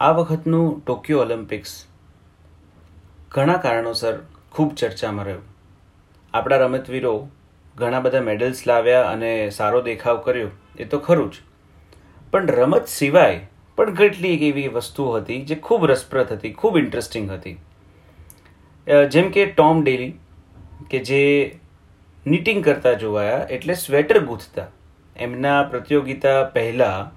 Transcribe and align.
આ 0.00 0.12
વખતનું 0.16 0.68
Tokyo 0.84 1.18
Olympics 1.22 1.72
ઘણા 3.32 3.56
કારણોસર 3.64 4.14
ખૂબ 4.52 4.70
ચર્ચામાં 4.74 5.26
રહ્યું. 5.26 5.42
આપણા 6.34 6.58
રમતવીરો 6.62 7.12
ઘણા 7.76 8.00
બધા 8.06 8.22
મેડલ્સ 8.28 8.62
લાવ્યા 8.70 9.10
અને 9.10 9.32
સારો 9.50 9.82
દેખાવ 9.88 10.22
કર્યો, 10.24 10.50
એ 10.78 10.84
તો 10.84 11.02
ખરું 11.08 11.28
જ. 11.32 11.44
પણ 12.32 12.48
રમત 12.56 12.88
સિવાય 12.94 13.36
પણ 13.78 13.94
કેટલી 13.94 14.48
એવી 14.48 14.66
વસ્તુ 14.68 15.10
હતી 15.10 15.38
જે 15.44 15.60
ખૂબ 15.68 15.86
રસપ્રદ 15.92 16.32
હતી, 16.32 16.54
ખૂબ 16.54 16.80
ઇન્ટરેસ્ટિંગ 16.84 17.30
હતી. 17.30 17.56
જેમ 19.12 19.30
કે 19.30 19.46
ટોમ 19.52 19.84
ડેલી, 19.84 20.10
કે 20.90 21.04
જે 21.04 21.22
નીટિંગ 22.26 22.64
કરતા 22.64 22.98
જોવાયા 23.06 23.46
એટલે 23.50 23.80
સ્વેટર 23.84 24.24
ગૂંથતા. 24.24 24.68
એમના 25.16 25.62
પ્રતિયોગિતા 25.70 26.38
પહેલાં 26.56 27.16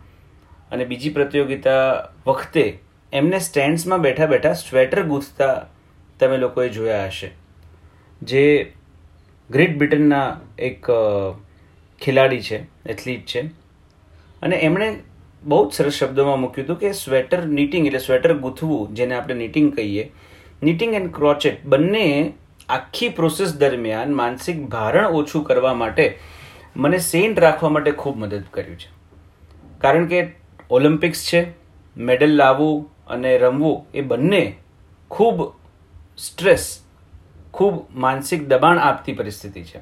અને 0.73 0.85
બીજી 0.85 1.09
પ્રતિયોગિતા 1.09 1.85
વખતે 2.27 2.65
એમને 3.13 3.39
સ્ટેન્ડ્સમાં 3.39 4.01
બેઠા 4.01 4.25
બેઠા 4.25 4.53
સ્વેટર 4.53 5.03
ગૂંથતા 5.03 5.55
તમે 6.19 6.37
લોકોએ 6.37 6.69
જોયા 6.69 7.07
હશે. 7.07 7.31
જે 8.21 8.73
ગ્રેટ 9.49 9.77
બ્રિટનના 9.77 10.27
એક 10.59 10.91
ખેલાડી 12.01 12.41
છે 12.41 12.57
એથ્લીટ 12.85 13.25
છે. 13.25 13.41
અને 14.41 14.55
એમણે 14.55 14.87
બહુ 15.43 15.69
જ 15.69 15.73
સરસ 15.73 15.93
શબ્દોમાં 15.93 16.39
મૂક્યું 16.41 16.65
હતું 16.65 16.79
કે 16.79 16.91
સ્વેટર 16.91 17.45
નીટિંગ 17.45 17.87
એટલે 17.87 17.99
સ્વેટર 17.99 18.33
ગૂંથવું, 18.37 18.95
જેને 18.95 19.15
આપણે 19.15 19.33
નીટિંગ 19.33 19.73
કહીએ 19.75 20.11
નીટિંગ 20.63 20.93
એન્ડ 20.93 21.11
ક્રોચેટ 21.15 21.65
બંને 21.65 22.33
આખી 22.69 23.09
પ્રોસેસ 23.09 23.57
દરમિયાન 23.57 24.15
માનસિક 24.15 24.61
ભારણ 24.67 25.05
ઓછું 25.05 25.43
કરવા 25.43 25.73
માટે 25.73 26.05
મને 26.75 26.97
સેન્ટ 26.97 27.39
રાખવા 27.39 27.69
માટે 27.69 27.91
ખૂબ 27.91 28.17
મદદ 28.17 28.43
કર્યું 28.51 28.79
છે. 28.79 28.89
કારણ 29.81 30.05
કે 30.05 30.21
ઓલિમ્પિક્સ 30.73 31.23
છે 31.29 31.41
મેડલ 31.97 32.31
લાવવું 32.35 32.77
અને 33.07 33.31
રમવું 33.37 33.85
એ 33.93 34.01
બંને 34.01 34.43
ખૂબ 35.11 35.41
સ્ટ્રેસ 36.17 36.67
ખૂબ 37.53 37.75
માનસિક 37.95 38.47
દબાણ 38.47 38.79
આપતી 38.79 39.13
પરિસ્થિતિ 39.13 39.63
છે. 39.63 39.77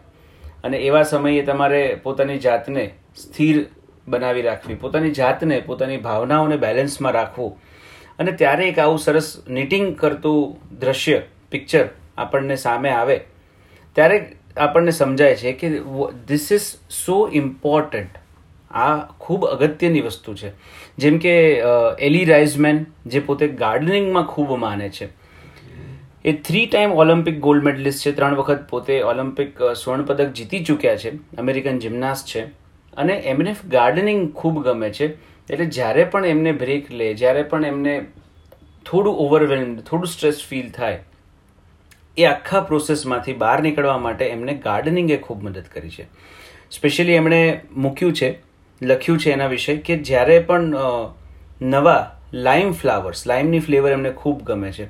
અને 0.64 0.78
એવા 0.78 1.04
સમયે 1.04 1.42
તમારે 1.42 1.82
પોતાની 2.04 2.40
જાતને 2.40 2.84
સ્થિર 3.18 3.66
બનાવી 4.08 4.42
રાખવી, 4.42 4.76
પોતાની 4.76 5.12
જાતને, 5.12 5.60
પોતાની 5.60 5.98
ભાવનાઓને 5.98 6.58
બેલેન્સમાં 6.58 7.12
રાખવું. 7.12 7.60
અને 8.20 8.32
ત્યારે 8.32 8.68
એક 8.68 8.80
આવું 8.80 9.00
સરસ 9.00 9.30
નીટિંગ 9.50 9.96
કરતું 9.96 10.40
દ્રશ્ય 10.80 11.22
પિક્ચર 11.52 11.86
આપણને 12.18 12.56
સામે 12.56 12.90
આવે, 12.90 13.18
ત્યારે 13.96 14.18
આપણને 14.58 14.92
સમજાય 14.92 15.36
છે 15.36 15.54
કે 15.54 15.70
ધીસ 16.28 16.52
ઇઝ 16.52 16.68
સો 17.06 17.18
ઇમ્પોર્ટન્ટ 17.34 18.20
આ 18.74 18.98
ખૂબ 19.20 19.46
અગત્યની 19.46 20.02
વસ્તુ 20.02 20.36
છે. 20.36 20.52
જેમ 20.98 21.18
કે 21.18 21.34
એલી 22.00 22.26
રાઇઝમેન 22.26 22.86
જે 23.06 23.20
પોતે 23.20 23.48
ગાર્ડનિંગમાં 23.48 24.24
ખૂબ 24.26 24.56
માને 24.58 24.90
છે. 24.90 25.08
એ 26.26 26.32
three 26.40 26.66
time 26.66 26.92
Olympic 26.94 27.40
gold 27.40 27.64
medallist 27.64 28.06
છે. 28.06 28.12
ત્રણ 28.12 28.36
વખત 28.36 28.66
પોતે 28.70 29.02
ઓલિમ્પિક 29.04 29.62
સ્વર્ણપદક 29.76 30.34
જીતી 30.34 30.64
ચૂક્યા 30.64 30.96
છે. 30.96 31.12
અમેરિકન 31.38 31.80
જિમ્નાસ્ટ 31.80 32.28
છે. 32.28 32.42
અને 32.94 33.14
એમને 33.26 33.56
ગાર્ડનિંગ 33.70 34.34
ખૂબ 34.34 34.64
ગમે 34.64 34.90
છે. 34.92 35.08
એટલે 35.50 35.66
જ્યારે 35.68 36.04
પણ 36.04 36.26
એમને 36.26 36.52
બ્રેક 36.52 36.92
લે, 36.92 37.14
જ્યારે 37.14 37.44
પણ 37.44 37.66
એમને 37.66 37.96
થોડું 38.86 39.16
ઓવરવેલ્મ 39.16 39.76
થોડું 39.80 40.08
સ્ટ્રેસ 40.08 40.44
ફીલ 40.50 40.70
થાય, 40.70 41.00
એ 42.18 42.24
આખા 42.26 42.62
પ્રોસેસમાંથી 42.62 43.34
બહાર 43.34 43.62
નીકળવા 43.62 43.98
માટે 43.98 44.26
એમને 44.26 44.54
ગાર્ડનિંગે 44.54 45.18
ખૂબ 45.18 45.44
મદદ 45.44 45.66
કરી 45.74 45.90
છે. 45.90 46.06
સ્પેશિયલી 46.72 47.14
એમણે 47.14 47.62
મૂક્યું 47.76 48.14
છે 48.14 48.30
લખ્યું 48.82 49.20
છે 49.20 49.32
એના 49.32 49.48
વિશે 49.48 49.76
કે 49.78 49.98
જ્યારે 50.00 50.40
પણ 50.40 50.76
નવા 51.62 52.02
લાઇમ 52.34 52.72
ફ્લાવર્સ 52.72 53.28
લાઇમની 53.28 53.60
ફ્લેવર 53.60 53.92
એમને 53.92 54.12
ખૂબ 54.12 54.44
ગમે 54.44 54.72
છે. 54.72 54.86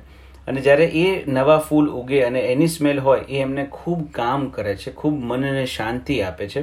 અને 0.46 0.60
જ્યારે 0.60 0.86
એ 0.86 1.06
નવા 1.28 1.58
ફૂલ 1.58 1.88
ઉગે 1.90 2.22
અને 2.22 2.40
એની 2.42 2.68
સ્મેલ 2.68 3.00
હોય, 3.00 3.20
એ 3.20 3.40
એમને 3.40 3.64
ખૂબ 3.72 4.10
કામ 4.12 4.48
કરે 4.48 4.76
છે, 4.76 4.90
ખૂબ 4.92 5.14
મનને 5.24 5.66
શાંતિ 5.66 6.20
આપે 6.22 6.48
છે 6.48 6.62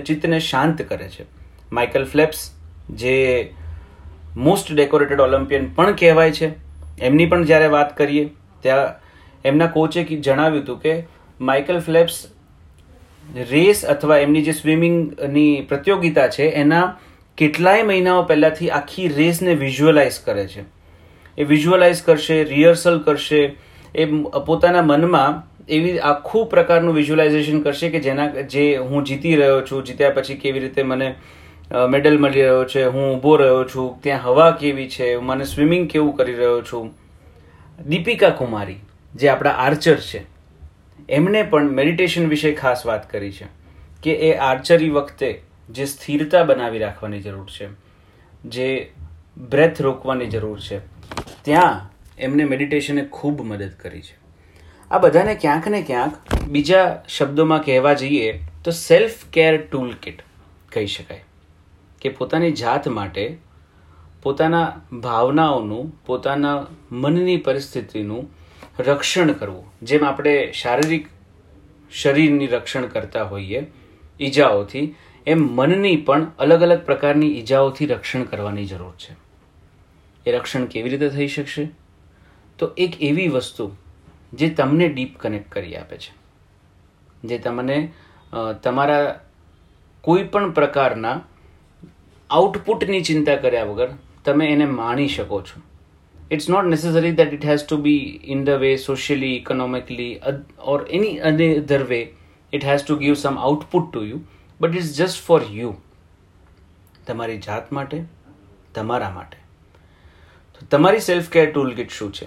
ચિત્તને 0.00 0.40
શાંત 0.40 0.82
કરે 0.82 1.08
છે. 1.08 1.24
માઇકલ 1.72 2.04
ફ્લેપ્સ 2.04 2.40
જે 2.90 3.14
મોસ્ટ 4.36 4.74
ડેકોરેટેડ 4.74 5.20
ઓલિમ્પિયન 5.20 5.68
પણ 5.74 5.92
કહેવાય 5.92 6.32
છે. 6.32 6.48
એમની 7.00 7.26
પણ 7.26 7.44
જ્યારે 7.44 7.68
વાત 7.68 7.96
કરીએ, 7.96 8.24
ત્યાં 8.62 8.94
એમના 9.44 9.66
કોચે 9.66 10.04
જણાવ્યું 10.04 10.62
હતું 10.64 10.80
કે 10.80 10.92
માઇકલ 11.40 11.78
ફ્લેપ્સ 11.80 12.16
રેસ 13.34 13.84
અથવા 13.84 14.18
એમની 14.18 14.42
જે 14.42 14.52
સ્વિમિંગની 14.52 15.62
પ્રતિયોગિતા 15.62 16.28
છે, 16.28 16.48
એના 16.48 16.96
કેટલાય 17.38 17.82
મહિનાઓ 17.84 18.22
પહેલાંથી 18.22 18.70
આખી 18.70 19.08
રેસને 19.08 19.54
વિઝ્યુઅલાઇઝ 19.54 20.18
કરે 20.24 20.46
છે. 20.46 20.64
એ 21.38 21.44
વિઝ્યુઅલાઇઝ 21.44 22.02
કરશે 22.02 22.44
રિહર્સલ 22.44 22.98
કરશે, 23.04 23.42
એ 23.94 24.06
પોતાના 24.46 24.82
મનમાં 24.82 25.42
એવી 25.68 25.98
આખું 26.00 26.48
પ્રકારનું 26.48 26.94
વિઝ્યુલાઇઝેશન 26.94 27.62
કરશે 27.62 27.90
કે 27.90 28.00
જેના, 28.00 28.42
જે 28.42 28.76
હું 28.76 29.04
જીતી 29.04 29.36
રહ્યો 29.36 29.60
છું, 29.62 29.84
જીત્યા 29.84 30.10
પછી 30.10 30.34
કેવી 30.34 30.60
રીતે 30.60 30.82
મને 30.82 31.14
મેડલ 31.88 32.18
મળી 32.18 32.42
રહ્યો 32.42 32.64
છે, 32.64 32.84
હું 32.84 33.14
ઊભો 33.14 33.36
રહ્યો 33.36 33.64
છું, 33.64 34.02
ત્યાં 34.02 34.24
હવા 34.24 34.50
કેવી 34.52 34.88
છે, 34.88 35.16
મને 35.16 35.44
સ્વિમિંગ 35.44 35.88
કેવું 35.90 36.16
કરી 36.16 36.32
રહ્યો 36.32 36.62
છું. 36.62 36.90
દીપિકા 37.88 38.30
કુમારી, 38.30 38.80
જે 39.14 39.28
આપણા 39.28 39.50
આર્ચર 39.50 39.96
છે 39.96 40.29
એમણે 41.08 41.42
પણ 41.42 41.70
મેડિટેશન 41.70 42.26
વિશે 42.26 42.52
ખાસ 42.52 42.86
વાત 42.86 43.10
કરી 43.10 43.32
છે 43.32 43.46
કે 44.02 44.12
એ 44.14 44.36
આર્ચરી 44.36 44.88
વખતે 44.88 45.42
જે 45.70 45.84
સ્થિરતા 45.84 46.44
બનાવી 46.44 46.78
રાખવાની 46.78 47.20
જરૂર 47.20 47.46
છે, 47.50 47.68
જે 48.44 48.92
બ્રેથ 49.38 49.82
રોકવાની 49.82 50.26
જરૂર 50.26 50.60
છે, 50.60 50.78
ત્યાં 51.42 51.80
એમને 52.18 52.44
મેડિટેશને 52.44 53.04
ખૂબ 53.04 53.42
મદદ 53.42 53.70
કરી 53.82 54.00
છે. 54.00 54.18
આ 54.90 54.98
બધાને 54.98 55.34
ક્યાંક 55.34 55.68
ને 55.68 55.82
ક્યાંક 55.82 56.34
બીજા 56.48 57.02
શબ્દોમાં 57.08 57.62
કહેવા 57.62 57.92
જઈએ 57.92 58.40
તો 58.64 58.70
સેલ્ફ 58.70 59.14
કેર 59.32 59.66
ટૂલ 59.66 59.92
કિટ 59.92 60.22
કહી 60.72 60.86
શકાય. 60.86 61.22
કે 62.00 62.08
પોતાની 62.08 62.52
જાત 62.52 62.88
માટે 62.88 63.38
પોતાના 64.22 64.80
ભાવનાઓનું, 64.92 66.04
પોતાના 66.06 66.66
મનની 66.92 67.36
પરિસ્થિતિનું 67.36 68.39
રક્ષણ 68.82 69.32
કરવું. 69.32 69.72
જેમ 69.82 70.04
આપણે 70.04 70.52
શારીરિક 70.52 71.06
શરીરની 71.92 72.46
રક્ષણ 72.46 72.86
કરતા 72.86 73.22
હોઈએ, 73.22 73.66
ઈજાઓથી, 74.20 74.94
એમ 75.26 75.38
મનની 75.38 75.96
પણ 75.96 76.26
અલગ 76.38 76.62
અલગ 76.62 76.84
પ્રકારની 76.84 77.38
ઈજાઓથી 77.38 77.86
રક્ષણ 77.86 78.22
કરવાની 78.22 78.66
જરૂર 78.66 78.94
છે. 78.98 79.16
એ 80.26 80.32
રક્ષણ 80.32 80.64
કેવી 80.64 80.90
રીતે 80.90 81.08
થઈ 81.08 81.28
શકશે? 81.28 81.68
તો 82.58 82.70
એક 82.76 83.02
એવી 83.02 83.28
વસ્તુ 83.28 83.76
જે 84.32 84.48
તમને 84.50 84.88
ડીપ 84.88 85.18
કનેક્ટ 85.18 85.52
કરી 85.52 85.76
આપે 85.76 85.96
છે. 85.96 86.12
જે 87.24 87.38
તમને 87.38 87.92
તમારા 88.62 89.20
કોઈ 90.00 90.22
પણ 90.22 90.50
પ્રકારના 90.50 91.20
આઉટપુટની 92.30 93.00
ચિંતા 93.00 93.36
કર્યા 93.36 93.64
વગર 93.64 93.88
તમે 94.24 94.46
એને 94.46 94.66
માણી 94.66 95.08
શકો 95.08 95.40
છો. 95.42 95.60
It's 96.30 96.50
not 96.50 96.62
necessary 96.62 97.12
that 97.12 97.34
it 97.34 97.44
has 97.44 97.62
to 97.68 97.76
be 97.76 98.20
in 98.24 98.44
the 98.44 98.48
way 98.48 98.76
socially 98.76 99.36
economically 99.36 100.20
or 100.58 100.86
any 100.90 101.18
other 101.18 101.82
way 101.82 102.12
it 102.52 102.64
has 102.64 102.84
to 102.84 103.02
give 103.02 103.14
some 103.14 103.38
output 103.38 103.92
to 103.92 104.04
you 104.04 104.20
but 104.60 104.74
it's 104.74 104.86
just 104.86 105.22
for 105.26 105.42
you 105.50 105.74
તમારી 107.06 107.38
જાત 107.38 107.72
માટે, 107.72 108.04
તમારા 108.74 109.10
માટે. 109.10 109.36
તો 110.54 110.66
તમારી 110.70 111.00
સેલ્ફ 111.00 111.30
કેર 111.30 111.50
ટૂલ 111.50 111.74
કિટ 111.74 111.90
શું 111.90 112.12
છે? 112.12 112.26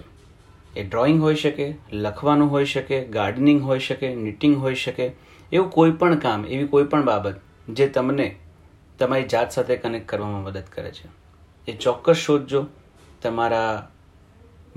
એ 0.79 0.83
drawing 0.83 1.21
હોઈ 1.21 1.35
શકે, 1.35 1.75
લખવાનું 1.93 2.51
હોઈ 2.51 2.65
શકે 2.65 3.05
ગાર્ડનિંગ 3.07 3.61
હોઈ 3.61 3.79
શકે 3.79 4.15
નિટિંગ 4.15 4.55
હોઈ 4.55 4.75
શકે, 4.75 5.11
એવું 5.53 5.69
કોઈ 5.69 5.91
પણ 5.91 6.15
કામ, 6.15 6.45
એવી 6.45 6.67
કોઈ 6.67 6.83
પણ 6.83 7.05
બાબત 7.05 7.41
જે 7.69 7.87
તમને 7.87 8.35
તમારી 8.99 9.23
જાત 9.23 9.51
સાથે 9.51 9.75
કનેક્ટ 9.75 10.07
કરવામાં 10.07 10.43
મદદ 10.43 10.63
કરે 10.71 10.91
છે. 10.91 11.09
એ 11.71 11.75
ચોક્કસ 11.75 12.15
શોધજો. 12.15 12.65
તમારા 13.21 13.89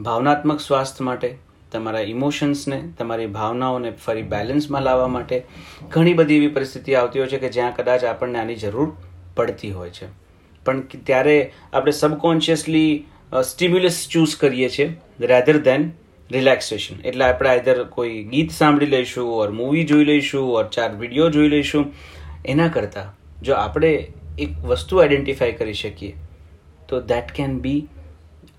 ભાવનાત્મક 0.00 0.60
સ્વાસ્થ્ય 0.60 1.04
માટે, 1.04 1.28
તમારા 1.72 2.00
ઇમોશન્સને 2.06 2.78
તમારી 2.98 3.26
ભાવનાઓને 3.26 3.90
ફરી 4.04 4.22
બેલેન્સમાં 4.22 4.82
લાવવા 4.82 5.08
માટે 5.08 5.36
ઘણી 5.90 6.14
બધી 6.14 6.36
એવી 6.36 6.48
પરિસ્થિતિ 6.48 6.94
આવતી 6.94 7.18
હોય 7.18 7.28
છે 7.28 7.38
કે 7.38 7.48
જ્યાં 7.48 7.76
કદાચ 7.76 8.04
આપણને 8.04 8.38
આની 8.38 8.56
જરૂર 8.56 8.88
પડતી 9.36 9.70
હોય 9.70 9.90
છે. 9.90 10.08
પણ 10.66 10.82
ત્યારે 11.04 11.36
આપણે 11.72 11.92
સબકોન્શિયસલી 11.92 12.92
સ્ટિમ્યુલસ 13.44 14.02
ચૂઝ 14.12 14.36
કરીએ 14.36 14.68
છીએ 14.68 14.88
રેધર 15.26 15.58
દેન 15.60 15.88
રિલેક્સેશન 16.30 17.00
એટલે 17.04 17.24
આપણે 17.24 17.48
આઈધર 17.48 17.82
કોઈ 17.96 18.22
ગીત 18.24 18.50
સાંભળી 18.50 18.86
લઈશું 18.86 19.32
ઓર 19.32 19.50
મૂવી 19.52 19.84
જોઈ 19.84 20.04
લઈશું 20.04 20.46
ઓર 20.52 20.68
ચાર 20.68 20.90
વીડિયો 20.94 21.30
જોઈ 21.30 21.48
લઈશું. 21.48 21.92
એના 22.46 22.68
કરતાં 22.68 23.12
જો 23.42 23.54
આપણે 23.54 23.92
એક 24.38 24.64
વસ્તુ 24.64 24.96
આઈડેન્ટિફાઈ 24.96 25.52
કરી 25.52 25.74
શકીએ, 25.74 26.14
તો 26.88 27.00
that 27.02 27.36
can 27.36 27.60
be 27.60 27.86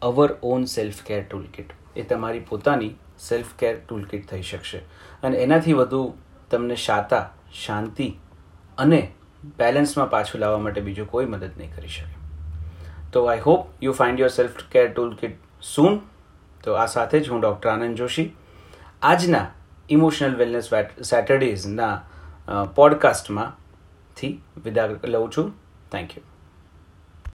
our 0.01 0.31
own 0.43 0.65
self 0.65 1.03
care 1.03 1.23
tool 1.23 1.45
kit 1.47 1.73
એ 1.95 2.03
તમારી 2.03 2.39
પોતાની 2.39 2.89
સેલ્ફ 3.19 3.53
કેર 3.59 3.77
ટૂલ 3.79 4.03
કિટ 4.03 4.29
થઈ 4.29 4.41
શકશે. 4.41 4.77
અને 5.23 5.37
એનાથી 5.37 5.73
વધુ 5.73 6.15
તમને 6.51 6.75
શાતા, 6.75 7.29
શાંતિ 7.65 8.07
અને 8.77 9.13
બેલેન્સમાં 9.57 10.09
પાછું 10.09 10.41
લાવવા 10.41 10.57
માટે 10.57 10.81
બીજું 10.81 11.09
કોઈ 11.11 11.25
મદદ 11.25 11.57
નહીં 11.57 11.75
કરી 11.75 11.87
શકે. 11.87 12.15
તો 13.13 13.25
I 13.25 13.39
hope 13.39 13.83
you 13.83 13.91
find 13.91 14.19
your 14.19 14.29
self 14.29 14.63
care 14.71 14.91
tool 14.91 15.15
kit 15.15 15.39
soon 15.61 15.99
તો 16.63 16.73
આ 16.73 16.85
સાથે 16.85 17.19
જ 17.19 17.29
હું 17.29 17.41
ડૉક્ટર 17.41 17.69
આનંદ 17.69 17.95
જોશી. 17.95 18.33
આજના 19.01 19.47
ઇમોશનલ 19.89 20.35
વેલનેસ 20.35 20.69
સેટરડેઝના 21.03 22.03
પોડકાસ્ટમાંથી 22.75 24.41
વિદા 24.63 24.89
લઉં 25.03 25.31
છું. 25.37 25.51
Thank 25.91 26.17
you 26.17 26.23